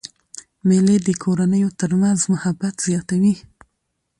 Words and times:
مېلې 0.67 0.95
د 1.05 1.09
کورنیو 1.23 1.69
تر 1.79 1.91
منځ 2.01 2.19
محبت 2.33 2.75
زیاتوي. 2.87 3.35